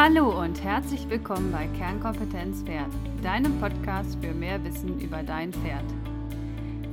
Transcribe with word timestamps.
Hallo 0.00 0.40
und 0.40 0.62
herzlich 0.62 1.10
willkommen 1.10 1.50
bei 1.50 1.66
Kernkompetenz 1.76 2.62
Pferd, 2.62 2.86
deinem 3.20 3.58
Podcast 3.58 4.16
für 4.22 4.32
mehr 4.32 4.62
Wissen 4.62 5.00
über 5.00 5.24
dein 5.24 5.52
Pferd. 5.52 5.82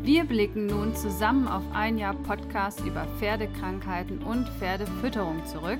Wir 0.01 0.23
blicken 0.23 0.65
nun 0.65 0.95
zusammen 0.95 1.47
auf 1.47 1.61
ein 1.71 1.99
Jahr 1.99 2.15
Podcast 2.15 2.83
über 2.83 3.05
Pferdekrankheiten 3.19 4.23
und 4.23 4.49
Pferdefütterung 4.57 5.45
zurück 5.45 5.77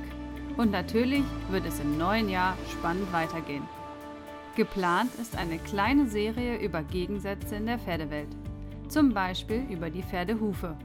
und 0.56 0.70
natürlich 0.70 1.24
wird 1.50 1.66
es 1.66 1.80
im 1.80 1.98
neuen 1.98 2.30
Jahr 2.30 2.56
spannend 2.70 3.12
weitergehen. 3.12 3.68
Geplant 4.56 5.10
ist 5.20 5.36
eine 5.36 5.58
kleine 5.58 6.06
Serie 6.06 6.60
über 6.60 6.84
Gegensätze 6.84 7.56
in 7.56 7.66
der 7.66 7.80
Pferdewelt, 7.80 8.30
zum 8.88 9.16
Beispiel 9.16 9.66
über 9.72 9.90
die 9.90 10.04
Pferdehufe. 10.04 10.78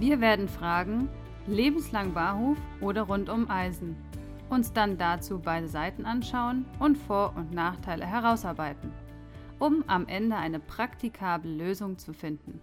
Wir 0.00 0.20
werden 0.20 0.48
fragen, 0.48 1.08
lebenslang 1.46 2.14
Barhuf 2.14 2.58
oder 2.80 3.02
rundum 3.02 3.48
Eisen 3.48 3.94
uns 4.52 4.72
dann 4.72 4.98
dazu 4.98 5.40
beide 5.40 5.66
Seiten 5.66 6.04
anschauen 6.04 6.66
und 6.78 6.96
Vor- 6.96 7.34
und 7.36 7.52
Nachteile 7.52 8.06
herausarbeiten, 8.06 8.92
um 9.58 9.82
am 9.86 10.06
Ende 10.06 10.36
eine 10.36 10.60
praktikable 10.60 11.50
Lösung 11.50 11.98
zu 11.98 12.12
finden. 12.12 12.60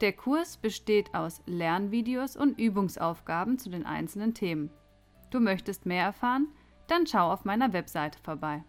Der 0.02 0.12
Kurs 0.12 0.58
besteht 0.58 1.16
aus 1.16 1.42
Lernvideos 1.46 2.36
und 2.36 2.60
Übungsaufgaben 2.60 3.58
zu 3.58 3.70
den 3.70 3.86
einzelnen 3.86 4.34
Themen. 4.34 4.70
Du 5.30 5.40
möchtest 5.40 5.86
mehr 5.86 6.04
erfahren? 6.04 6.48
Dann 6.88 7.08
schau 7.08 7.32
auf 7.32 7.46
meiner 7.46 7.72
Webseite 7.72 8.20
vorbei. 8.22 8.66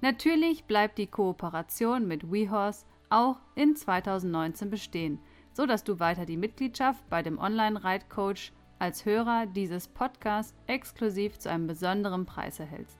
Natürlich 0.00 0.64
bleibt 0.64 0.96
die 0.96 1.06
Kooperation 1.06 2.08
mit 2.08 2.32
WeHorse 2.32 2.86
auch 3.10 3.36
in 3.54 3.76
2019 3.76 4.70
bestehen, 4.70 5.18
so 5.52 5.66
dass 5.66 5.84
du 5.84 6.00
weiter 6.00 6.24
die 6.24 6.36
Mitgliedschaft 6.38 7.06
bei 7.10 7.22
dem 7.22 7.38
Online-Reitcoach 7.38 8.52
als 8.78 9.04
Hörer 9.04 9.46
dieses 9.46 9.88
Podcasts 9.88 10.54
exklusiv 10.66 11.38
zu 11.38 11.50
einem 11.50 11.66
besonderen 11.66 12.26
Preis 12.26 12.60
erhältst. 12.60 12.98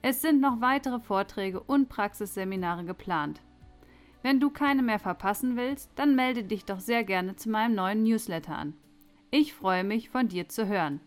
Es 0.00 0.22
sind 0.22 0.40
noch 0.40 0.60
weitere 0.60 1.00
Vorträge 1.00 1.60
und 1.60 1.88
Praxisseminare 1.88 2.84
geplant. 2.84 3.42
Wenn 4.22 4.40
du 4.40 4.50
keine 4.50 4.82
mehr 4.82 4.98
verpassen 4.98 5.56
willst, 5.56 5.90
dann 5.96 6.14
melde 6.14 6.44
dich 6.44 6.64
doch 6.64 6.80
sehr 6.80 7.04
gerne 7.04 7.36
zu 7.36 7.50
meinem 7.50 7.74
neuen 7.74 8.02
Newsletter 8.02 8.56
an. 8.56 8.74
Ich 9.30 9.54
freue 9.54 9.84
mich, 9.84 10.10
von 10.10 10.28
dir 10.28 10.48
zu 10.48 10.66
hören. 10.66 11.00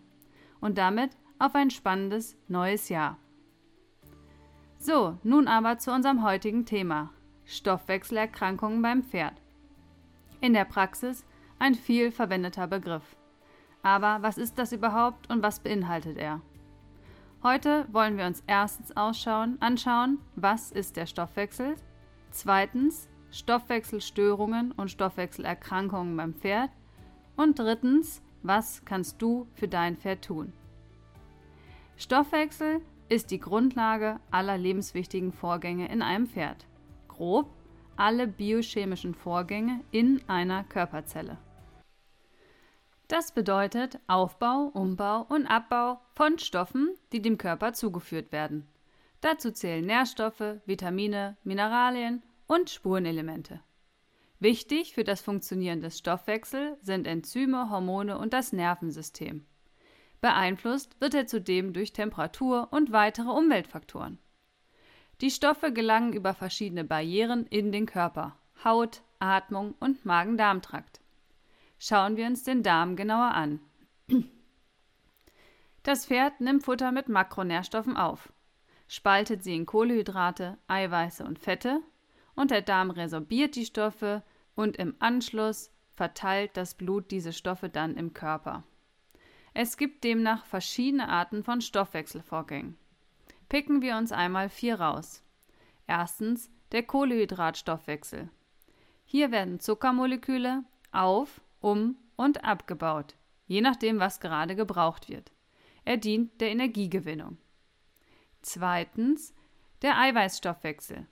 Und 0.59 0.77
damit 0.77 1.11
auf 1.39 1.55
ein 1.55 1.71
spannendes 1.71 2.37
neues 2.47 2.89
Jahr. 2.89 3.17
So, 4.77 5.17
nun 5.23 5.47
aber 5.47 5.77
zu 5.77 5.91
unserem 5.91 6.23
heutigen 6.23 6.65
Thema. 6.65 7.11
Stoffwechselerkrankungen 7.45 8.81
beim 8.81 9.03
Pferd. 9.03 9.41
In 10.39 10.53
der 10.53 10.65
Praxis 10.65 11.25
ein 11.59 11.75
viel 11.75 12.11
verwendeter 12.11 12.67
Begriff. 12.67 13.15
Aber 13.83 14.19
was 14.21 14.37
ist 14.37 14.57
das 14.59 14.71
überhaupt 14.71 15.29
und 15.29 15.41
was 15.41 15.59
beinhaltet 15.59 16.17
er? 16.17 16.41
Heute 17.43 17.87
wollen 17.91 18.17
wir 18.17 18.25
uns 18.25 18.43
erstens 18.45 18.95
ausschauen, 18.95 19.57
anschauen, 19.61 20.19
was 20.35 20.71
ist 20.71 20.95
der 20.95 21.07
Stoffwechsel, 21.07 21.75
zweitens 22.29 23.09
Stoffwechselstörungen 23.31 24.71
und 24.73 24.91
Stoffwechselerkrankungen 24.91 26.15
beim 26.15 26.35
Pferd 26.35 26.69
und 27.35 27.57
drittens, 27.57 28.21
was 28.43 28.85
kannst 28.85 29.21
du 29.21 29.47
für 29.53 29.67
dein 29.67 29.97
Pferd 29.97 30.25
tun? 30.25 30.53
Stoffwechsel 31.97 32.81
ist 33.09 33.31
die 33.31 33.39
Grundlage 33.39 34.19
aller 34.29 34.57
lebenswichtigen 34.57 35.31
Vorgänge 35.31 35.91
in 35.91 36.01
einem 36.01 36.27
Pferd. 36.27 36.65
Grob 37.07 37.49
alle 37.95 38.27
biochemischen 38.27 39.13
Vorgänge 39.13 39.81
in 39.91 40.21
einer 40.27 40.63
Körperzelle. 40.63 41.37
Das 43.11 43.33
bedeutet 43.33 43.99
Aufbau, 44.07 44.71
Umbau 44.73 45.23
und 45.27 45.45
Abbau 45.45 45.99
von 46.15 46.39
Stoffen, 46.39 46.95
die 47.11 47.21
dem 47.21 47.37
Körper 47.37 47.73
zugeführt 47.73 48.31
werden. 48.31 48.69
Dazu 49.19 49.51
zählen 49.51 49.85
Nährstoffe, 49.85 50.61
Vitamine, 50.65 51.35
Mineralien 51.43 52.23
und 52.47 52.69
Spurenelemente. 52.69 53.59
Wichtig 54.39 54.93
für 54.93 55.03
das 55.03 55.19
Funktionieren 55.19 55.81
des 55.81 55.99
Stoffwechsels 55.99 56.79
sind 56.85 57.05
Enzyme, 57.05 57.69
Hormone 57.69 58.17
und 58.17 58.31
das 58.31 58.53
Nervensystem. 58.53 59.45
Beeinflusst 60.21 60.95
wird 61.01 61.13
er 61.13 61.27
zudem 61.27 61.73
durch 61.73 61.91
Temperatur 61.91 62.69
und 62.71 62.93
weitere 62.93 63.31
Umweltfaktoren. 63.31 64.19
Die 65.19 65.31
Stoffe 65.31 65.73
gelangen 65.73 66.13
über 66.13 66.33
verschiedene 66.33 66.85
Barrieren 66.85 67.45
in 67.47 67.73
den 67.73 67.87
Körper, 67.87 68.37
Haut, 68.63 69.01
Atmung 69.19 69.75
und 69.81 70.05
Magen-Darm-Trakt. 70.05 71.00
Schauen 71.83 72.15
wir 72.15 72.27
uns 72.27 72.43
den 72.43 72.61
Darm 72.61 72.95
genauer 72.95 73.31
an. 73.31 73.59
Das 75.81 76.05
Pferd 76.05 76.39
nimmt 76.39 76.63
Futter 76.63 76.91
mit 76.91 77.09
Makronährstoffen 77.09 77.97
auf, 77.97 78.31
spaltet 78.87 79.43
sie 79.43 79.55
in 79.55 79.65
Kohlenhydrate, 79.65 80.59
Eiweiße 80.67 81.23
und 81.23 81.39
Fette 81.39 81.81
und 82.35 82.51
der 82.51 82.61
Darm 82.61 82.91
resorbiert 82.91 83.55
die 83.55 83.65
Stoffe 83.65 84.21
und 84.53 84.77
im 84.77 84.93
Anschluss 84.99 85.71
verteilt 85.89 86.51
das 86.53 86.75
Blut 86.75 87.09
diese 87.09 87.33
Stoffe 87.33 87.67
dann 87.67 87.97
im 87.97 88.13
Körper. 88.13 88.63
Es 89.55 89.75
gibt 89.75 90.03
demnach 90.03 90.45
verschiedene 90.45 91.09
Arten 91.09 91.43
von 91.43 91.61
Stoffwechselvorgängen. 91.61 92.77
Picken 93.49 93.81
wir 93.81 93.97
uns 93.97 94.11
einmal 94.11 94.49
vier 94.49 94.79
raus. 94.79 95.23
Erstens 95.87 96.51
der 96.73 96.83
Kohlehydratstoffwechsel. 96.83 98.29
Hier 99.03 99.31
werden 99.31 99.59
Zuckermoleküle 99.59 100.63
auf 100.91 101.41
um 101.61 101.95
und 102.15 102.43
abgebaut, 102.43 103.15
je 103.47 103.61
nachdem, 103.61 103.99
was 103.99 104.19
gerade 104.19 104.55
gebraucht 104.55 105.09
wird. 105.09 105.31
Er 105.85 105.97
dient 105.97 106.41
der 106.41 106.49
Energiegewinnung. 106.49 107.37
Zweitens 108.41 109.33
der 109.81 109.97
Eiweißstoffwechsel. 109.97 111.07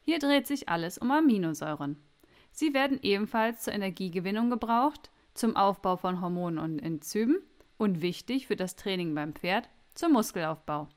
Hier 0.00 0.18
dreht 0.18 0.46
sich 0.46 0.68
alles 0.68 0.98
um 0.98 1.10
Aminosäuren. 1.10 1.96
Sie 2.50 2.74
werden 2.74 2.98
ebenfalls 3.02 3.62
zur 3.62 3.72
Energiegewinnung 3.72 4.50
gebraucht, 4.50 5.10
zum 5.34 5.56
Aufbau 5.56 5.96
von 5.96 6.20
Hormonen 6.20 6.58
und 6.58 6.78
Enzymen 6.78 7.38
und 7.78 8.02
wichtig 8.02 8.46
für 8.46 8.56
das 8.56 8.76
Training 8.76 9.14
beim 9.14 9.34
Pferd 9.34 9.68
zum 9.94 10.12
Muskelaufbau. 10.12 10.88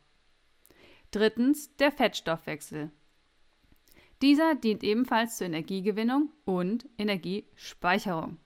Drittens 1.11 1.75
der 1.77 1.91
Fettstoffwechsel. 1.91 2.91
Dieser 4.21 4.55
dient 4.55 4.83
ebenfalls 4.83 5.37
zur 5.37 5.47
Energiegewinnung 5.47 6.31
und 6.45 6.87
Energiespeicherung. 6.97 8.37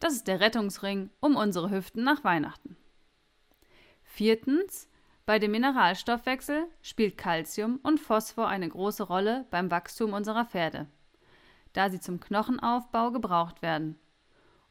Das 0.00 0.14
ist 0.14 0.26
der 0.26 0.40
Rettungsring 0.40 1.10
um 1.20 1.36
unsere 1.36 1.70
Hüften 1.70 2.02
nach 2.02 2.24
Weihnachten. 2.24 2.76
Viertens, 4.02 4.88
bei 5.26 5.38
dem 5.38 5.52
Mineralstoffwechsel 5.52 6.64
spielt 6.82 7.18
Calcium 7.18 7.78
und 7.82 8.00
Phosphor 8.00 8.48
eine 8.48 8.68
große 8.68 9.04
Rolle 9.04 9.46
beim 9.50 9.70
Wachstum 9.70 10.14
unserer 10.14 10.46
Pferde, 10.46 10.86
da 11.74 11.90
sie 11.90 12.00
zum 12.00 12.18
Knochenaufbau 12.18 13.12
gebraucht 13.12 13.60
werden. 13.60 13.98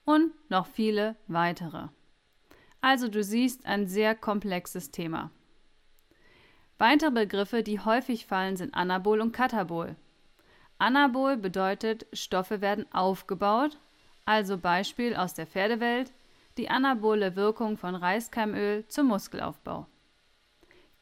Und 0.04 0.34
noch 0.50 0.66
viele 0.66 1.16
weitere. 1.28 1.90
Also 2.82 3.08
du 3.08 3.24
siehst 3.24 3.68
ein 3.68 3.88
sehr 3.88 4.16
komplexes 4.16 4.90
Thema. 4.90 5.30
Weitere 6.80 7.12
Begriffe, 7.12 7.62
die 7.62 7.80
häufig 7.80 8.26
fallen, 8.26 8.58
sind 8.58 8.74
Anabol 8.74 9.22
und 9.22 9.32
Katabol. 9.32 9.96
Anabol 10.80 11.38
bedeutet, 11.38 12.08
Stoffe 12.14 12.62
werden 12.62 12.92
aufgebaut 12.92 13.78
also 14.26 14.58
Beispiel 14.58 15.16
aus 15.16 15.34
der 15.34 15.48
Pferdewelt, 15.48 16.14
die 16.58 16.70
anabole 16.70 17.36
Wirkung 17.36 17.78
von 17.78 17.96
Reiskeimöl 17.96 18.86
zum 18.88 19.08
Muskelaufbau. 19.08 19.88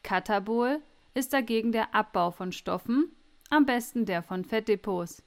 Katabol 0.02 0.80
ist 1.14 1.32
dagegen 1.32 1.72
der 1.72 1.94
Abbau 1.94 2.30
von 2.30 2.52
Stoffen, 2.52 3.10
am 3.50 3.66
besten 3.66 4.06
der 4.06 4.22
von 4.22 4.44
Fettdepots. 4.44 5.22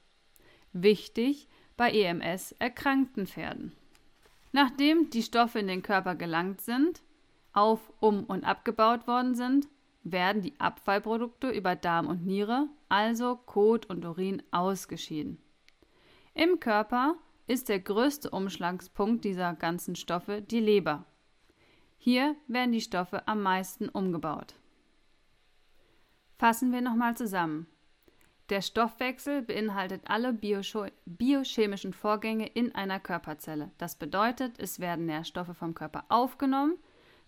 Wichtig 0.72 1.48
bei 1.76 1.90
EMS 1.90 2.52
erkrankten 2.58 3.26
Pferden. 3.26 3.72
Nachdem 4.52 5.10
die 5.10 5.22
Stoffe 5.22 5.58
in 5.58 5.66
den 5.66 5.82
Körper 5.82 6.14
gelangt 6.14 6.60
sind, 6.60 7.02
auf, 7.52 7.92
um 8.00 8.24
und 8.24 8.44
abgebaut 8.44 9.06
worden 9.06 9.34
sind, 9.34 9.68
werden 10.04 10.42
die 10.42 10.58
Abfallprodukte 10.58 11.50
über 11.50 11.76
Darm 11.76 12.06
und 12.06 12.26
Niere, 12.26 12.68
also 12.88 13.36
Kot 13.36 13.86
und 13.86 14.04
Urin, 14.04 14.42
ausgeschieden. 14.50 15.38
Im 16.34 16.60
Körper 16.60 17.16
ist 17.52 17.68
der 17.68 17.80
größte 17.80 18.30
Umschlagspunkt 18.30 19.26
dieser 19.26 19.52
ganzen 19.52 19.94
Stoffe 19.94 20.40
die 20.40 20.58
Leber. 20.58 21.04
Hier 21.98 22.34
werden 22.48 22.72
die 22.72 22.80
Stoffe 22.80 23.28
am 23.28 23.42
meisten 23.42 23.90
umgebaut. 23.90 24.54
Fassen 26.38 26.72
wir 26.72 26.80
nochmal 26.80 27.14
zusammen. 27.14 27.66
Der 28.48 28.62
Stoffwechsel 28.62 29.42
beinhaltet 29.42 30.00
alle 30.06 30.32
biochemischen 30.32 31.92
Vorgänge 31.92 32.46
in 32.46 32.74
einer 32.74 32.98
Körperzelle. 32.98 33.70
Das 33.76 33.96
bedeutet, 33.96 34.58
es 34.58 34.80
werden 34.80 35.04
Nährstoffe 35.04 35.54
vom 35.54 35.74
Körper 35.74 36.06
aufgenommen, 36.08 36.78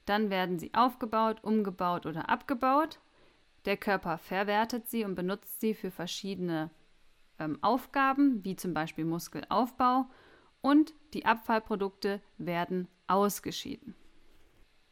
dann 0.06 0.30
werden 0.30 0.58
sie 0.58 0.72
aufgebaut, 0.72 1.44
umgebaut 1.44 2.06
oder 2.06 2.30
abgebaut. 2.30 2.98
Der 3.66 3.76
Körper 3.76 4.16
verwertet 4.16 4.88
sie 4.88 5.04
und 5.04 5.16
benutzt 5.16 5.60
sie 5.60 5.74
für 5.74 5.90
verschiedene 5.90 6.70
ähm, 7.44 7.58
Aufgaben, 7.62 8.44
wie 8.44 8.56
zum 8.56 8.74
Beispiel 8.74 9.04
Muskelaufbau, 9.04 10.06
und 10.60 10.94
die 11.12 11.26
Abfallprodukte 11.26 12.20
werden 12.38 12.88
ausgeschieden. 13.06 13.94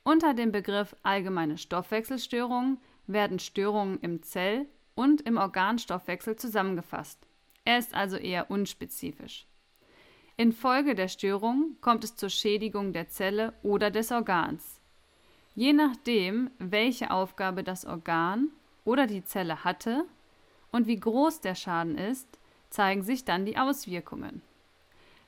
Unter 0.05 0.35
dem 0.35 0.53
Begriff 0.53 0.95
allgemeine 1.03 1.57
Stoffwechselstörungen 1.57 2.79
werden 3.07 3.39
Störungen 3.39 3.99
im 4.01 4.23
Zell- 4.23 4.67
und 4.95 5.23
im 5.23 5.39
Organstoffwechsel 5.39 6.37
zusammengefasst. 6.37 7.27
Er 7.65 7.79
ist 7.79 7.95
also 7.95 8.17
eher 8.17 8.51
unspezifisch. 8.51 9.47
Infolge 10.37 10.95
der 10.95 11.09
Störung 11.09 11.77
kommt 11.81 12.05
es 12.05 12.17
zur 12.17 12.31
Schädigung 12.31 12.93
der 12.93 13.09
Zelle 13.09 13.53
oder 13.63 13.91
des 13.91 14.11
Organs. 14.11 14.81
Je 15.55 15.73
nachdem, 15.73 16.51
welche 16.59 17.11
Aufgabe 17.11 17.63
das 17.63 17.85
Organ 17.85 18.49
oder 18.85 19.07
die 19.07 19.25
Zelle 19.25 19.65
hatte 19.65 20.05
und 20.71 20.87
wie 20.87 20.97
groß 20.97 21.41
der 21.41 21.55
Schaden 21.55 21.97
ist, 21.97 22.27
zeigen 22.73 23.03
sich 23.03 23.25
dann 23.25 23.45
die 23.45 23.59
Auswirkungen. 23.59 24.43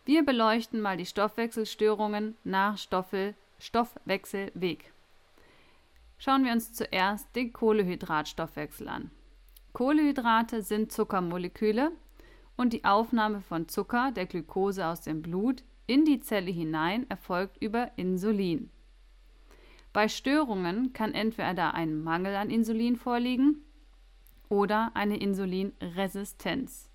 Wir 0.04 0.24
beleuchten 0.24 0.80
mal 0.80 0.96
die 0.96 1.06
Stoffwechselstörungen 1.06 2.36
nach 2.44 2.78
Stoffel 2.78 3.34
Stoffwechselweg. 3.58 4.92
Schauen 6.18 6.44
wir 6.44 6.52
uns 6.52 6.72
zuerst 6.72 7.34
den 7.36 7.52
Kohlehydratstoffwechsel 7.52 8.88
an. 8.88 9.10
Kohlenhydrate 9.72 10.62
sind 10.62 10.92
Zuckermoleküle 10.92 11.92
und 12.56 12.72
die 12.72 12.84
Aufnahme 12.84 13.40
von 13.40 13.68
Zucker, 13.68 14.12
der 14.12 14.26
Glucose 14.26 14.86
aus 14.86 15.00
dem 15.00 15.22
Blut, 15.22 15.62
in 15.86 16.04
die 16.04 16.20
Zelle 16.20 16.50
hinein 16.50 17.08
erfolgt 17.10 17.62
über 17.62 17.90
Insulin. 17.96 18.70
Bei 19.92 20.08
Störungen 20.08 20.92
kann 20.92 21.12
entweder 21.12 21.74
ein 21.74 22.02
Mangel 22.02 22.34
an 22.36 22.50
Insulin 22.50 22.96
vorliegen 22.96 23.64
oder 24.48 24.90
eine 24.94 25.18
Insulinresistenz. 25.18 26.90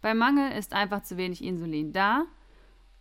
Bei 0.00 0.14
Mangel 0.14 0.52
ist 0.52 0.72
einfach 0.72 1.02
zu 1.02 1.16
wenig 1.16 1.42
Insulin 1.42 1.92
da. 1.92 2.24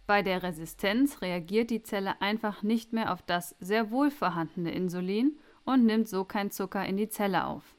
Bei 0.08 0.24
der 0.24 0.42
Resistenz 0.42 1.22
reagiert 1.22 1.70
die 1.70 1.84
Zelle 1.84 2.22
einfach 2.22 2.64
nicht 2.64 2.94
mehr 2.94 3.12
auf 3.12 3.22
das 3.22 3.56
sehr 3.60 3.92
wohl 3.92 4.10
vorhandene 4.10 4.72
Insulin 4.72 5.38
und 5.66 5.86
nimmt 5.86 6.08
so 6.08 6.24
kein 6.24 6.50
Zucker 6.50 6.86
in 6.86 6.98
die 6.98 7.10
Zelle 7.10 7.46
auf. 7.46 7.76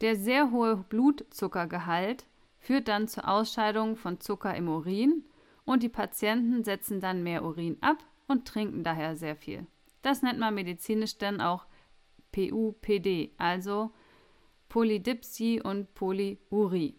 Der 0.00 0.16
sehr 0.16 0.50
hohe 0.50 0.76
Blutzuckergehalt 0.76 2.26
führt 2.58 2.88
dann 2.88 3.06
zur 3.06 3.28
Ausscheidung 3.28 3.96
von 3.96 4.18
Zucker 4.18 4.54
im 4.56 4.68
Urin 4.68 5.24
und 5.64 5.82
die 5.82 5.88
Patienten 5.88 6.64
setzen 6.64 7.00
dann 7.00 7.22
mehr 7.22 7.44
Urin 7.44 7.76
ab 7.80 7.98
und 8.26 8.48
trinken 8.48 8.82
daher 8.82 9.14
sehr 9.14 9.36
viel. 9.36 9.66
Das 10.00 10.22
nennt 10.22 10.38
man 10.38 10.54
medizinisch 10.54 11.18
dann 11.18 11.40
auch 11.40 11.66
PUPD, 12.32 13.32
also 13.36 13.92
Polydipsie 14.68 15.60
und 15.60 15.92
Polyurie. 15.94 16.96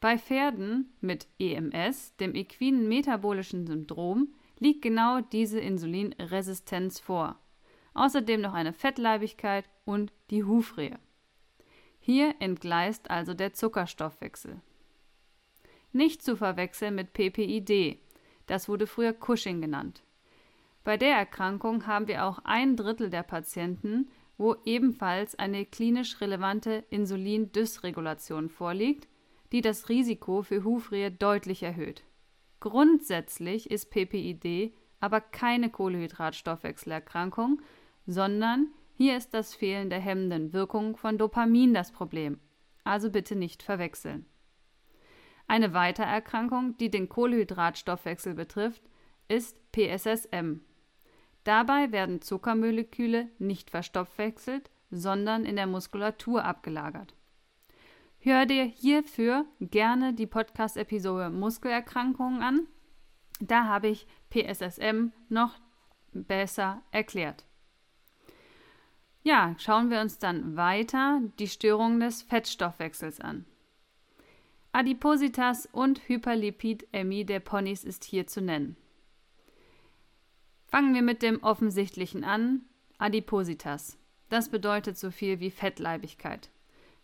Bei 0.00 0.16
Pferden 0.16 0.94
mit 1.00 1.26
EMS, 1.40 2.14
dem 2.16 2.34
equinen 2.36 2.88
metabolischen 2.88 3.66
Syndrom, 3.66 4.28
liegt 4.60 4.82
genau 4.82 5.20
diese 5.20 5.58
Insulinresistenz 5.58 7.00
vor. 7.00 7.36
Außerdem 7.94 8.40
noch 8.40 8.54
eine 8.54 8.72
Fettleibigkeit 8.72 9.64
und 9.84 10.12
die 10.30 10.44
Hufrehe. 10.44 10.98
Hier 11.98 12.36
entgleist 12.38 13.10
also 13.10 13.34
der 13.34 13.54
Zuckerstoffwechsel. 13.54 14.60
Nicht 15.92 16.22
zu 16.22 16.36
verwechseln 16.36 16.94
mit 16.94 17.12
PPID, 17.12 17.98
das 18.46 18.68
wurde 18.68 18.86
früher 18.86 19.12
Cushing 19.12 19.60
genannt. 19.60 20.04
Bei 20.84 20.96
der 20.96 21.16
Erkrankung 21.16 21.86
haben 21.86 22.06
wir 22.06 22.24
auch 22.24 22.38
ein 22.44 22.76
Drittel 22.76 23.10
der 23.10 23.24
Patienten, 23.24 24.08
wo 24.36 24.54
ebenfalls 24.64 25.34
eine 25.34 25.66
klinisch 25.66 26.20
relevante 26.20 26.84
Insulindysregulation 26.90 28.48
vorliegt, 28.48 29.08
die 29.52 29.60
das 29.60 29.88
Risiko 29.88 30.42
für 30.42 30.64
Hufrehe 30.64 31.10
deutlich 31.10 31.62
erhöht. 31.62 32.04
Grundsätzlich 32.60 33.70
ist 33.70 33.90
PPID 33.90 34.72
aber 35.00 35.20
keine 35.20 35.70
Kohlehydratstoffwechselerkrankung, 35.70 37.62
sondern 38.06 38.68
hier 38.94 39.16
ist 39.16 39.32
das 39.32 39.54
Fehlen 39.54 39.90
der 39.90 40.00
hemmenden 40.00 40.52
Wirkung 40.52 40.96
von 40.96 41.18
Dopamin 41.18 41.72
das 41.72 41.92
Problem, 41.92 42.40
also 42.84 43.10
bitte 43.10 43.36
nicht 43.36 43.62
verwechseln. 43.62 44.26
Eine 45.46 45.72
weitere 45.72 46.06
Erkrankung, 46.06 46.76
die 46.78 46.90
den 46.90 47.08
Kohlehydratstoffwechsel 47.08 48.34
betrifft, 48.34 48.82
ist 49.28 49.56
PSSM. 49.72 50.60
Dabei 51.44 51.92
werden 51.92 52.20
Zuckermoleküle 52.20 53.28
nicht 53.38 53.70
verstoffwechselt, 53.70 54.70
sondern 54.90 55.44
in 55.44 55.56
der 55.56 55.66
Muskulatur 55.66 56.44
abgelagert. 56.44 57.14
Hör 58.20 58.46
dir 58.46 58.64
hierfür 58.64 59.46
gerne 59.60 60.12
die 60.12 60.26
Podcast-Episode 60.26 61.30
Muskelerkrankungen 61.30 62.42
an. 62.42 62.66
Da 63.40 63.64
habe 63.64 63.88
ich 63.88 64.08
PSSM 64.30 65.12
noch 65.28 65.54
besser 66.12 66.82
erklärt. 66.90 67.44
Ja, 69.22 69.54
schauen 69.58 69.90
wir 69.90 70.00
uns 70.00 70.18
dann 70.18 70.56
weiter 70.56 71.20
die 71.38 71.46
Störungen 71.46 72.00
des 72.00 72.22
Fettstoffwechsels 72.22 73.20
an. 73.20 73.44
Adipositas 74.72 75.66
und 75.66 76.08
Hyperlipidämie 76.08 77.24
der 77.24 77.40
Ponys 77.40 77.84
ist 77.84 78.04
hier 78.04 78.26
zu 78.26 78.40
nennen. 78.40 78.76
Fangen 80.66 80.92
wir 80.92 81.02
mit 81.02 81.22
dem 81.22 81.42
offensichtlichen 81.42 82.24
an, 82.24 82.62
Adipositas. 82.98 83.96
Das 84.28 84.50
bedeutet 84.50 84.98
so 84.98 85.10
viel 85.10 85.38
wie 85.38 85.50
Fettleibigkeit. 85.50 86.50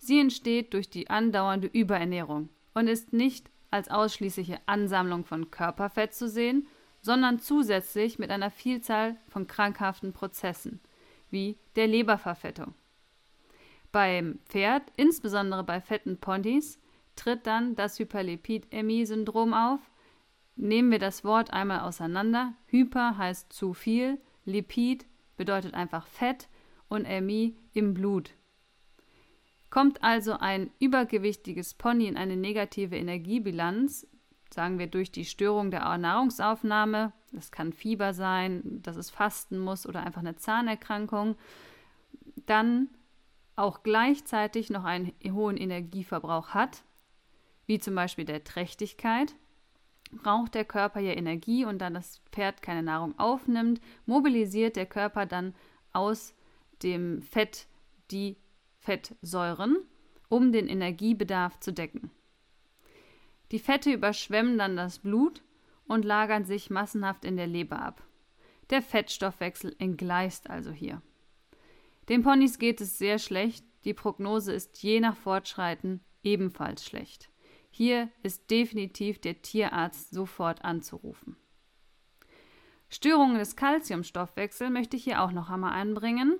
Sie 0.04 0.20
entsteht 0.20 0.74
durch 0.74 0.90
die 0.90 1.08
andauernde 1.10 1.68
Überernährung 1.68 2.48
und 2.74 2.88
ist 2.88 3.12
nicht 3.12 3.50
als 3.70 3.90
ausschließliche 3.90 4.58
Ansammlung 4.66 5.24
von 5.24 5.50
Körperfett 5.50 6.14
zu 6.14 6.28
sehen, 6.28 6.66
sondern 7.00 7.38
zusätzlich 7.38 8.18
mit 8.18 8.30
einer 8.30 8.50
Vielzahl 8.50 9.16
von 9.28 9.46
krankhaften 9.46 10.12
Prozessen– 10.12 10.80
wie 11.34 11.58
der 11.76 11.86
Leberverfettung. 11.86 12.72
Beim 13.92 14.38
Pferd, 14.46 14.84
insbesondere 14.96 15.62
bei 15.62 15.82
fetten 15.82 16.16
Ponys, 16.16 16.80
tritt 17.16 17.46
dann 17.46 17.76
das 17.76 17.98
Hyperlipidämie-Syndrom 17.98 19.52
auf. 19.52 19.80
Nehmen 20.56 20.90
wir 20.90 20.98
das 20.98 21.24
Wort 21.24 21.52
einmal 21.52 21.80
auseinander. 21.80 22.54
Hyper 22.66 23.18
heißt 23.18 23.52
zu 23.52 23.74
viel, 23.74 24.18
Lipid 24.46 25.06
bedeutet 25.36 25.74
einfach 25.74 26.06
Fett 26.06 26.48
und 26.88 27.04
Ämie 27.04 27.56
im 27.72 27.92
Blut. 27.92 28.30
Kommt 29.74 30.04
also 30.04 30.38
ein 30.38 30.70
übergewichtiges 30.78 31.74
Pony 31.74 32.06
in 32.06 32.16
eine 32.16 32.36
negative 32.36 32.94
Energiebilanz, 32.94 34.06
sagen 34.48 34.78
wir 34.78 34.86
durch 34.86 35.10
die 35.10 35.24
Störung 35.24 35.72
der 35.72 35.98
Nahrungsaufnahme, 35.98 37.12
das 37.32 37.50
kann 37.50 37.72
Fieber 37.72 38.14
sein, 38.14 38.62
dass 38.84 38.94
es 38.94 39.10
fasten 39.10 39.58
muss 39.58 39.84
oder 39.84 40.04
einfach 40.04 40.20
eine 40.20 40.36
Zahnerkrankung, 40.36 41.34
dann 42.46 42.88
auch 43.56 43.82
gleichzeitig 43.82 44.70
noch 44.70 44.84
einen 44.84 45.12
hohen 45.32 45.56
Energieverbrauch 45.56 46.50
hat, 46.50 46.84
wie 47.66 47.80
zum 47.80 47.96
Beispiel 47.96 48.26
der 48.26 48.44
Trächtigkeit, 48.44 49.34
braucht 50.12 50.54
der 50.54 50.64
Körper 50.64 51.00
ja 51.00 51.14
Energie 51.14 51.64
und 51.64 51.80
dann 51.80 51.94
das 51.94 52.22
Pferd 52.30 52.62
keine 52.62 52.84
Nahrung 52.84 53.18
aufnimmt, 53.18 53.80
mobilisiert 54.06 54.76
der 54.76 54.86
Körper 54.86 55.26
dann 55.26 55.52
aus 55.92 56.32
dem 56.84 57.22
Fett 57.22 57.66
die 58.12 58.36
Fettsäuren, 58.84 59.78
um 60.28 60.52
den 60.52 60.68
Energiebedarf 60.68 61.58
zu 61.58 61.72
decken. 61.72 62.10
Die 63.50 63.58
Fette 63.58 63.92
überschwemmen 63.92 64.58
dann 64.58 64.76
das 64.76 64.98
Blut 64.98 65.42
und 65.86 66.04
lagern 66.04 66.44
sich 66.44 66.70
massenhaft 66.70 67.24
in 67.24 67.36
der 67.36 67.46
Leber 67.46 67.80
ab. 67.80 68.02
Der 68.70 68.82
Fettstoffwechsel 68.82 69.74
entgleist 69.78 70.50
also 70.50 70.70
hier. 70.70 71.02
Den 72.08 72.22
Ponys 72.22 72.58
geht 72.58 72.80
es 72.80 72.98
sehr 72.98 73.18
schlecht, 73.18 73.64
die 73.84 73.94
Prognose 73.94 74.52
ist 74.52 74.82
je 74.82 75.00
nach 75.00 75.16
Fortschreiten 75.16 76.00
ebenfalls 76.22 76.84
schlecht. 76.84 77.30
Hier 77.70 78.10
ist 78.22 78.50
definitiv 78.50 79.18
der 79.20 79.42
Tierarzt 79.42 80.10
sofort 80.10 80.64
anzurufen. 80.64 81.36
Störungen 82.88 83.38
des 83.38 83.56
Kalziumstoffwechsels 83.56 84.70
möchte 84.70 84.96
ich 84.96 85.04
hier 85.04 85.22
auch 85.22 85.32
noch 85.32 85.50
einmal 85.50 85.72
anbringen, 85.72 86.38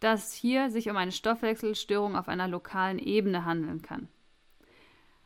dass 0.00 0.32
hier 0.32 0.70
sich 0.70 0.90
um 0.90 0.96
eine 0.96 1.12
Stoffwechselstörung 1.12 2.16
auf 2.16 2.28
einer 2.28 2.48
lokalen 2.48 2.98
Ebene 2.98 3.44
handeln 3.44 3.82
kann. 3.82 4.08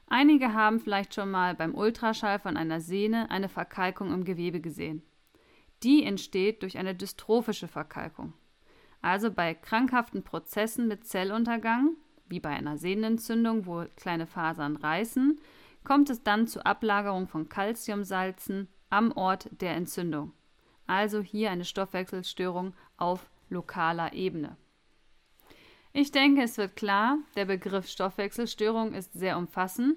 Einige 0.07 0.52
haben 0.52 0.81
vielleicht 0.81 1.14
schon 1.14 1.31
mal 1.31 1.54
beim 1.54 1.75
Ultraschall 1.75 2.38
von 2.38 2.57
einer 2.57 2.81
Sehne 2.81 3.31
eine 3.31 3.49
Verkalkung 3.49 4.12
im 4.12 4.25
Gewebe 4.25 4.61
gesehen. 4.61 5.02
Die 5.83 6.04
entsteht 6.04 6.62
durch 6.62 6.78
eine 6.78 6.95
dystrophische 6.95 7.69
Verkalkung. 7.69 8.33
Also 9.00 9.31
bei 9.31 9.54
krankhaften 9.54 10.23
Prozessen 10.23 10.88
mit 10.88 11.07
Zelluntergang, 11.07 11.97
wie 12.26 12.40
bei 12.40 12.50
einer 12.50 12.78
Sehnenentzündung, 12.78 13.66
wo 13.66 13.85
kleine 13.97 14.26
Fasern 14.26 14.76
reißen, 14.76 15.38
kommt 15.85 16.11
es 16.11 16.23
dann 16.23 16.47
zur 16.47 16.66
Ablagerung 16.66 17.28
von 17.28 17.49
Calciumsalzen 17.49 18.69
am 18.88 19.12
Ort 19.12 19.49
der 19.61 19.75
Entzündung. 19.75 20.33
Also 20.87 21.21
hier 21.21 21.50
eine 21.50 21.64
Stoffwechselstörung 21.64 22.75
auf 22.97 23.28
lokaler 23.50 24.12
Ebene. 24.12 24.57
Ich 25.97 26.11
denke, 26.11 26.43
es 26.43 26.59
wird 26.59 26.75
klar, 26.75 27.19
der 27.37 27.45
Begriff 27.45 27.87
Stoffwechselstörung 27.87 28.95
ist 28.95 29.13
sehr 29.13 29.39
umfassend 29.39 29.97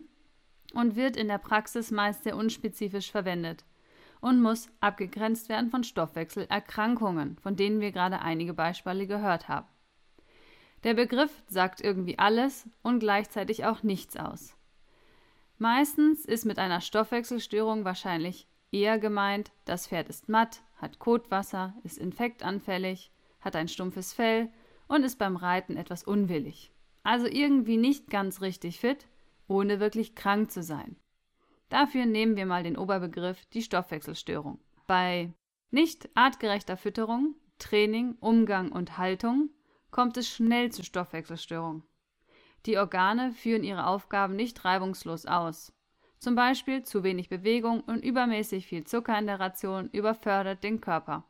und 0.75 0.95
wird 0.95 1.17
in 1.17 1.27
der 1.27 1.39
Praxis 1.39 1.89
meist 1.89 2.23
sehr 2.23 2.37
unspezifisch 2.37 3.11
verwendet 3.11 3.65
und 4.21 4.39
muss 4.39 4.69
abgegrenzt 4.79 5.49
werden 5.49 5.71
von 5.71 5.83
Stoffwechselerkrankungen, 5.83 7.39
von 7.39 7.55
denen 7.55 7.81
wir 7.81 7.91
gerade 7.91 8.21
einige 8.21 8.53
Beispiele 8.53 9.07
gehört 9.07 9.47
haben. 9.47 9.65
Der 10.83 10.93
Begriff 10.93 11.31
sagt 11.47 11.81
irgendwie 11.81 12.19
alles 12.19 12.69
und 12.83 12.99
gleichzeitig 12.99 13.65
auch 13.65 13.81
nichts 13.81 14.17
aus. 14.17 14.55
Meistens 15.57 16.25
ist 16.25 16.45
mit 16.45 16.59
einer 16.59 16.81
Stoffwechselstörung 16.81 17.85
wahrscheinlich 17.85 18.47
eher 18.71 18.99
gemeint, 18.99 19.51
das 19.65 19.87
Pferd 19.87 20.09
ist 20.09 20.29
matt, 20.29 20.61
hat 20.75 20.99
Kotwasser, 20.99 21.73
ist 21.83 21.97
infektanfällig, 21.97 23.11
hat 23.39 23.55
ein 23.55 23.67
stumpfes 23.67 24.13
Fell 24.13 24.51
und 24.87 25.03
ist 25.03 25.17
beim 25.17 25.35
Reiten 25.35 25.77
etwas 25.77 26.03
unwillig. 26.03 26.71
Also 27.03 27.27
irgendwie 27.27 27.77
nicht 27.77 28.09
ganz 28.09 28.41
richtig 28.41 28.79
fit, 28.79 29.07
ohne 29.47 29.79
wirklich 29.79 30.15
krank 30.15 30.51
zu 30.51 30.61
sein. 30.63 30.97
Dafür 31.69 32.05
nehmen 32.05 32.35
wir 32.35 32.45
mal 32.45 32.63
den 32.63 32.77
Oberbegriff 32.77 33.45
die 33.47 33.61
Stoffwechselstörung. 33.61 34.59
Bei 34.87 35.33
nicht 35.69 36.09
artgerechter 36.15 36.77
Fütterung, 36.77 37.35
Training, 37.59 38.15
Umgang 38.19 38.71
und 38.71 38.97
Haltung 38.97 39.49
kommt 39.91 40.17
es 40.17 40.29
schnell 40.29 40.71
zu 40.71 40.83
Stoffwechselstörungen. 40.83 41.83
Die 42.65 42.77
Organe 42.77 43.31
führen 43.31 43.63
ihre 43.63 43.87
Aufgaben 43.87 44.35
nicht 44.35 44.63
reibungslos 44.65 45.25
aus. 45.25 45.73
Zum 46.19 46.35
Beispiel 46.35 46.83
zu 46.83 47.03
wenig 47.03 47.29
Bewegung 47.29 47.81
und 47.81 48.03
übermäßig 48.03 48.65
viel 48.67 48.83
Zucker 48.85 49.17
in 49.17 49.27
der 49.27 49.39
Ration 49.39 49.89
überfördert 49.91 50.63
den 50.63 50.81
Körper. 50.81 51.25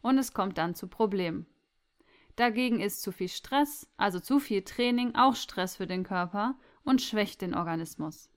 Und 0.00 0.18
es 0.18 0.32
kommt 0.32 0.58
dann 0.58 0.74
zu 0.74 0.86
Problemen. 0.86 1.46
Dagegen 2.36 2.80
ist 2.80 3.00
zu 3.00 3.12
viel 3.12 3.30
Stress, 3.30 3.88
also 3.96 4.20
zu 4.20 4.38
viel 4.38 4.62
Training, 4.62 5.14
auch 5.14 5.34
Stress 5.34 5.76
für 5.76 5.86
den 5.86 6.04
Körper 6.04 6.54
und 6.84 7.00
schwächt 7.00 7.40
den 7.40 7.54
Organismus. 7.54 8.30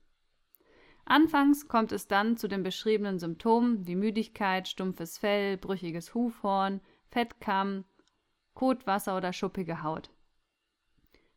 Anfangs 1.04 1.68
kommt 1.68 1.92
es 1.92 2.08
dann 2.08 2.38
zu 2.38 2.48
den 2.48 2.62
beschriebenen 2.62 3.18
Symptomen 3.18 3.86
wie 3.86 3.96
Müdigkeit, 3.96 4.68
stumpfes 4.68 5.18
Fell, 5.18 5.58
brüchiges 5.58 6.14
Hufhorn, 6.14 6.80
Fettkamm, 7.10 7.84
Kotwasser 8.54 9.16
oder 9.16 9.34
schuppige 9.34 9.82
Haut. 9.82 10.10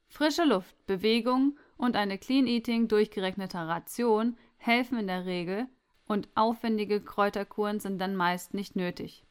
Frische 0.08 0.46
Luft, 0.46 0.76
Bewegung 0.86 1.58
und 1.76 1.98
eine 1.98 2.18
Clean 2.18 2.48
Eating 2.48 2.88
durchgerechnete 2.88 3.58
Ration 3.58 4.38
helfen 4.58 5.00
in 5.00 5.08
der 5.08 5.26
Regel 5.26 5.68
und 6.06 6.30
aufwendige 6.36 7.02
Kräuterkuren 7.02 7.80
sind 7.80 8.00
dann 8.00 8.16
meist 8.16 8.54
nicht 8.54 8.76
nötig. 8.76 9.26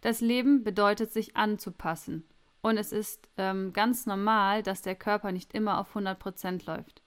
Das 0.00 0.20
Leben 0.20 0.64
bedeutet 0.64 1.12
sich 1.12 1.36
anzupassen 1.36 2.24
und 2.62 2.76
es 2.76 2.92
ist 2.92 3.28
ähm, 3.36 3.72
ganz 3.72 4.06
normal, 4.06 4.62
dass 4.62 4.82
der 4.82 4.94
Körper 4.94 5.32
nicht 5.32 5.52
immer 5.52 5.78
auf 5.78 5.88
100 5.88 6.18
Prozent 6.18 6.64
läuft. 6.66 7.02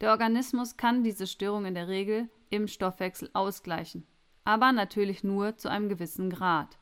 Der 0.00 0.10
Organismus 0.10 0.76
kann 0.76 1.04
diese 1.04 1.26
Störung 1.26 1.64
in 1.64 1.74
der 1.74 1.88
Regel 1.88 2.28
im 2.50 2.66
Stoffwechsel 2.66 3.30
ausgleichen, 3.32 4.06
aber 4.44 4.72
natürlich 4.72 5.22
nur 5.22 5.56
zu 5.56 5.70
einem 5.70 5.88
gewissen 5.88 6.30
Grad. 6.30 6.78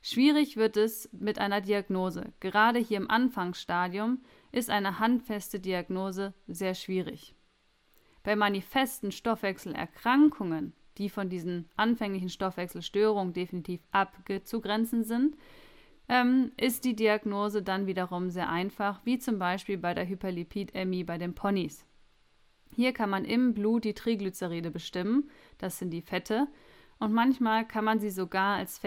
Schwierig 0.00 0.56
wird 0.56 0.76
es 0.76 1.08
mit 1.12 1.40
einer 1.40 1.60
Diagnose. 1.60 2.32
Gerade 2.38 2.78
hier 2.78 2.98
im 2.98 3.10
Anfangsstadium 3.10 4.22
ist 4.52 4.70
eine 4.70 5.00
handfeste 5.00 5.58
Diagnose 5.58 6.34
sehr 6.46 6.74
schwierig. 6.74 7.34
Bei 8.22 8.36
manifesten 8.36 9.10
Stoffwechselerkrankungen, 9.10 10.72
die 10.98 11.08
von 11.08 11.28
diesen 11.28 11.68
anfänglichen 11.76 12.28
Stoffwechselstörungen 12.28 13.32
definitiv 13.32 13.80
abzugrenzen 13.90 15.02
sind, 15.02 15.36
ähm, 16.08 16.52
ist 16.56 16.84
die 16.84 16.96
Diagnose 16.96 17.62
dann 17.62 17.86
wiederum 17.86 18.30
sehr 18.30 18.48
einfach, 18.48 19.00
wie 19.04 19.18
zum 19.18 19.38
Beispiel 19.38 19.78
bei 19.78 19.94
der 19.94 20.08
Hyperlipidämie 20.08 21.04
bei 21.04 21.18
den 21.18 21.34
Ponys. 21.34 21.84
Hier 22.74 22.92
kann 22.92 23.10
man 23.10 23.24
im 23.24 23.54
Blut 23.54 23.84
die 23.84 23.94
Triglyceride 23.94 24.70
bestimmen, 24.70 25.30
das 25.58 25.78
sind 25.78 25.90
die 25.90 26.02
Fette, 26.02 26.48
und 26.98 27.12
manchmal 27.12 27.66
kann 27.66 27.84
man 27.84 28.00
sie 28.00 28.10
sogar 28.10 28.56
als 28.56 28.80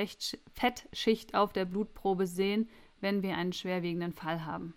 Fettschicht 0.54 1.34
auf 1.34 1.54
der 1.54 1.66
Blutprobe 1.66 2.28
sehen, 2.28 2.70
wenn 3.00 3.24
wir 3.24 3.38
einen 3.38 3.54
schwerwiegenden 3.54 4.14
Fall 4.14 4.46
haben. 4.46 4.74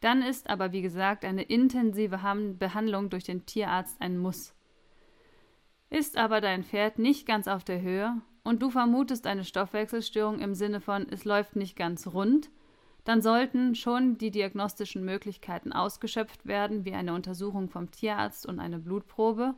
Dann 0.00 0.20
ist 0.20 0.50
aber, 0.50 0.72
wie 0.72 0.82
gesagt, 0.82 1.24
eine 1.24 1.42
intensive 1.42 2.18
Behandlung 2.58 3.08
durch 3.08 3.24
den 3.24 3.46
Tierarzt 3.46 4.00
ein 4.00 4.18
Muss. 4.18 4.54
Ist 5.90 6.16
aber 6.16 6.40
dein 6.40 6.64
Pferd 6.64 6.98
nicht 6.98 7.26
ganz 7.26 7.48
auf 7.48 7.64
der 7.64 7.80
Höhe 7.80 8.20
und 8.44 8.62
du 8.62 8.70
vermutest 8.70 9.26
eine 9.26 9.44
Stoffwechselstörung 9.44 10.40
im 10.40 10.54
Sinne 10.54 10.80
von 10.80 11.06
es 11.10 11.24
läuft 11.24 11.56
nicht 11.56 11.76
ganz 11.76 12.06
rund, 12.08 12.50
dann 13.04 13.20
sollten 13.20 13.74
schon 13.74 14.16
die 14.18 14.30
diagnostischen 14.30 15.04
Möglichkeiten 15.04 15.72
ausgeschöpft 15.72 16.46
werden, 16.46 16.84
wie 16.84 16.92
eine 16.92 17.14
Untersuchung 17.14 17.68
vom 17.68 17.90
Tierarzt 17.90 18.46
und 18.46 18.60
eine 18.60 18.78
Blutprobe. 18.78 19.54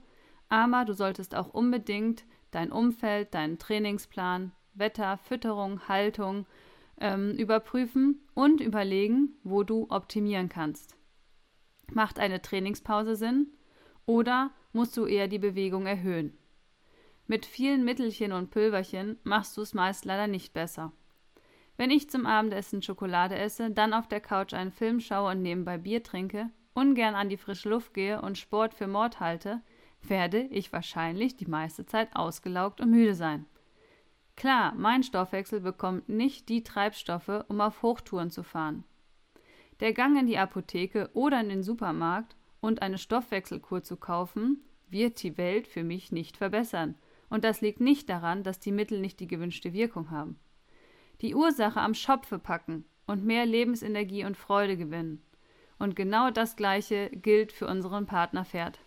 Aber 0.49 0.85
du 0.85 0.95
solltest 0.95 1.35
auch 1.35 1.53
unbedingt 1.53 2.25
dein 2.51 2.73
Umfeld, 2.73 3.35
deinen 3.35 3.59
Trainingsplan, 3.59 4.53
Wetter, 4.75 5.19
Fütterung, 5.19 5.89
Haltung 5.89 6.47
ähm, 7.01 7.33
überprüfen 7.33 8.21
und 8.35 8.61
überlegen, 8.61 9.37
wo 9.43 9.63
du 9.63 9.87
optimieren 9.91 10.49
kannst. 10.49 10.97
Macht 11.93 12.19
eine 12.19 12.41
Trainingspause 12.41 13.15
Sinn 13.15 13.49
oder 14.07 14.51
musst 14.73 14.97
du 14.97 15.05
eher 15.07 15.29
die 15.29 15.39
Bewegung 15.39 15.87
erhöhen? 15.87 16.37
Mit 17.27 17.47
vielen 17.47 17.85
Mittelchen 17.85 18.33
und 18.33 18.51
Pülverchen 18.51 19.19
machst 19.23 19.57
du 19.57 19.63
es 19.63 19.73
meist 19.73 20.05
leider 20.05 20.27
nicht 20.27 20.53
besser. 20.53 20.93
Wenn 21.77 21.91
ich 21.91 22.11
zum 22.11 22.27
Abendessen 22.27 22.83
Schokolade 22.83 23.37
esse, 23.37 23.71
dann 23.71 23.95
auf 23.95 24.07
der 24.07 24.21
Couch 24.21 24.53
einen 24.53 24.71
Film 24.71 25.01
schaue 25.01 25.33
und 25.33 25.43
nebenbei 25.43 25.79
Bier 25.79 26.03
trinke, 26.03 26.51
ungern 26.75 27.15
an 27.15 27.31
die 27.31 27.39
frische 27.39 27.71
Luft 27.71 27.95
gehe 27.95 28.21
und 28.21 28.37
Sport 28.37 28.75
für 28.75 28.87
Mord 28.87 29.21
halte, 29.21 29.63
werde 30.03 30.43
ich 30.51 30.73
wahrscheinlich 30.73 31.35
die 31.37 31.47
meiste 31.47 31.87
Zeit 31.87 32.15
ausgelaugt 32.15 32.81
und 32.81 32.91
müde 32.91 33.15
sein. 33.15 33.47
Klar, 34.37 34.75
mein 34.77 35.03
Stoffwechsel 35.03 35.61
bekommt 35.61 36.09
nicht 36.09 36.49
die 36.49 36.63
Treibstoffe, 36.63 37.45
um 37.49 37.61
auf 37.61 37.83
Hochtouren 37.83 38.31
zu 38.31 38.43
fahren. 38.43 38.85
Der 39.81 39.93
Gang 39.93 40.19
in 40.19 40.27
die 40.27 40.39
Apotheke 40.39 41.11
oder 41.15 41.41
in 41.41 41.49
den 41.49 41.63
Supermarkt 41.63 42.37
und 42.61 42.83
eine 42.83 42.99
Stoffwechselkur 42.99 43.83
zu 43.83 43.97
kaufen, 43.97 44.63
wird 44.89 45.23
die 45.23 45.39
Welt 45.39 45.67
für 45.67 45.85
mich 45.85 46.13
nicht 46.13 46.37
verbessern. 46.37 46.97
Und 47.35 47.43
das 47.43 47.61
liegt 47.61 47.81
nicht 47.81 48.09
daran, 48.09 48.45
dass 48.45 48.61
die 48.61 48.71
Mittel 48.71 49.01
nicht 49.01 49.19
die 49.19 49.27
gewünschte 49.27 49.73
Wirkung 49.73 50.11
haben 50.11 50.39
die 51.21 51.35
Ursache 51.35 51.81
am 51.81 51.95
Schopfe 51.95 52.39
packen 52.39 52.85
und 53.07 53.25
mehr 53.25 53.47
Lebensenergie 53.47 54.25
und 54.25 54.37
Freude 54.37 54.77
gewinnen. 54.77 55.23
Und 55.79 55.97
genau 55.97 56.31
das 56.31 56.55
Gleiche 56.55 57.11
gilt 57.11 57.51
für 57.51 57.67
unseren 57.67 58.07
Partner 58.07 58.45
Pferd. 58.45 58.79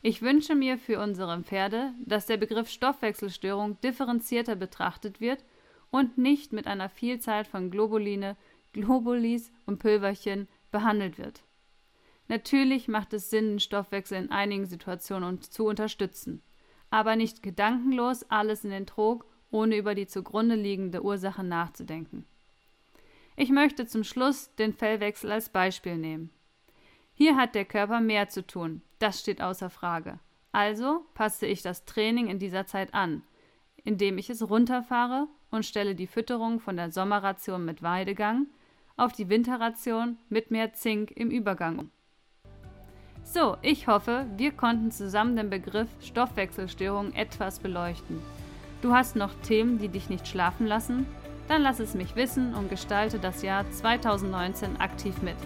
Ich 0.00 0.22
wünsche 0.22 0.54
mir 0.54 0.78
für 0.78 1.00
unsere 1.00 1.42
Pferde, 1.42 1.92
dass 2.04 2.26
der 2.26 2.36
Begriff 2.36 2.68
Stoffwechselstörung 2.70 3.80
differenzierter 3.80 4.56
betrachtet 4.56 5.20
wird 5.20 5.44
und 5.90 6.16
nicht 6.16 6.52
mit 6.52 6.66
einer 6.66 6.88
Vielzahl 6.88 7.44
von 7.44 7.70
Globuline, 7.70 8.36
Globulis 8.72 9.52
und 9.66 9.78
Pülverchen 9.78 10.48
behandelt 10.70 11.18
wird. 11.18 11.42
Natürlich 12.28 12.86
macht 12.86 13.12
es 13.12 13.28
Sinn, 13.28 13.48
den 13.48 13.60
Stoffwechsel 13.60 14.16
in 14.22 14.30
einigen 14.30 14.66
Situationen 14.66 15.42
zu 15.42 15.66
unterstützen, 15.66 16.42
aber 16.90 17.16
nicht 17.16 17.42
gedankenlos 17.42 18.24
alles 18.28 18.64
in 18.64 18.70
den 18.70 18.86
Trog 18.86 19.24
ohne 19.50 19.76
über 19.76 19.94
die 19.94 20.06
zugrunde 20.06 20.54
liegende 20.54 21.02
Ursache 21.02 21.42
nachzudenken. 21.42 22.24
Ich 23.36 23.50
möchte 23.50 23.86
zum 23.86 24.04
Schluss 24.04 24.54
den 24.56 24.72
Fellwechsel 24.72 25.32
als 25.32 25.48
Beispiel 25.48 25.96
nehmen. 25.96 26.30
Hier 27.14 27.36
hat 27.36 27.54
der 27.54 27.64
Körper 27.64 28.00
mehr 28.00 28.28
zu 28.28 28.46
tun, 28.46 28.82
das 28.98 29.20
steht 29.20 29.40
außer 29.40 29.70
Frage. 29.70 30.18
Also 30.52 31.04
passe 31.14 31.46
ich 31.46 31.62
das 31.62 31.84
Training 31.84 32.28
in 32.28 32.38
dieser 32.38 32.66
Zeit 32.66 32.92
an, 32.94 33.22
indem 33.84 34.18
ich 34.18 34.30
es 34.30 34.48
runterfahre 34.48 35.28
und 35.50 35.64
stelle 35.64 35.94
die 35.94 36.06
Fütterung 36.06 36.60
von 36.60 36.76
der 36.76 36.90
Sommerration 36.90 37.64
mit 37.64 37.82
Weidegang 37.82 38.46
auf 38.96 39.12
die 39.12 39.28
Winterration 39.28 40.18
mit 40.28 40.50
mehr 40.50 40.72
Zink 40.74 41.10
im 41.12 41.30
Übergang 41.30 41.78
um. 41.78 41.90
So, 43.24 43.56
ich 43.62 43.86
hoffe, 43.86 44.26
wir 44.36 44.50
konnten 44.50 44.90
zusammen 44.90 45.36
den 45.36 45.50
Begriff 45.50 45.88
Stoffwechselstörung 46.00 47.12
etwas 47.14 47.60
beleuchten. 47.60 48.20
Du 48.82 48.94
hast 48.94 49.14
noch 49.14 49.32
Themen, 49.42 49.78
die 49.78 49.88
dich 49.88 50.08
nicht 50.08 50.26
schlafen 50.26 50.66
lassen? 50.66 51.06
Dann 51.46 51.62
lass 51.62 51.80
es 51.80 51.94
mich 51.94 52.16
wissen 52.16 52.54
und 52.54 52.70
gestalte 52.70 53.18
das 53.18 53.42
Jahr 53.42 53.70
2019 53.70 54.80
aktiv 54.80 55.20
mit. 55.22 55.36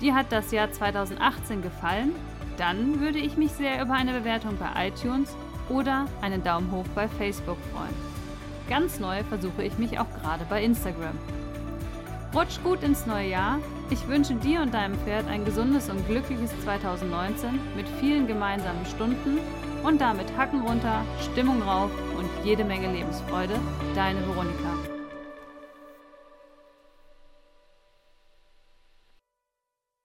Dir 0.00 0.14
hat 0.14 0.30
das 0.30 0.52
Jahr 0.52 0.70
2018 0.70 1.62
gefallen? 1.62 2.12
Dann 2.56 3.00
würde 3.00 3.18
ich 3.18 3.36
mich 3.36 3.52
sehr 3.52 3.82
über 3.82 3.94
eine 3.94 4.12
Bewertung 4.12 4.56
bei 4.58 4.88
iTunes 4.88 5.34
oder 5.68 6.06
einen 6.20 6.42
Daumen 6.44 6.70
hoch 6.72 6.86
bei 6.94 7.08
Facebook 7.08 7.58
freuen. 7.72 7.94
Ganz 8.68 9.00
neu 9.00 9.24
versuche 9.24 9.64
ich 9.64 9.78
mich 9.78 9.98
auch 9.98 10.10
gerade 10.20 10.44
bei 10.48 10.62
Instagram. 10.62 11.18
Rutsch 12.34 12.62
gut 12.62 12.82
ins 12.82 13.06
neue 13.06 13.30
Jahr. 13.30 13.58
Ich 13.88 14.06
wünsche 14.06 14.34
dir 14.34 14.60
und 14.60 14.74
deinem 14.74 14.98
Pferd 14.98 15.26
ein 15.28 15.46
gesundes 15.46 15.88
und 15.88 16.06
glückliches 16.06 16.50
2019 16.62 17.58
mit 17.74 17.88
vielen 18.00 18.26
gemeinsamen 18.26 18.84
Stunden 18.84 19.38
und 19.82 20.00
damit 20.00 20.36
Hacken 20.36 20.60
runter, 20.60 21.04
Stimmung 21.32 21.62
rauf 21.62 21.90
und 22.18 22.28
jede 22.44 22.64
Menge 22.64 22.92
Lebensfreude. 22.92 23.54
Deine 23.94 24.20
Veronika. 24.26 24.97